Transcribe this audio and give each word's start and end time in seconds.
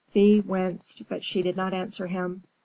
Thea 0.13 0.41
winced, 0.41 1.07
but 1.09 1.23
she 1.23 1.43
did 1.43 1.55
not 1.55 1.75
answer 1.75 2.07
him. 2.07 2.41